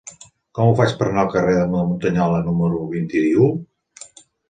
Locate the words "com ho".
0.59-0.73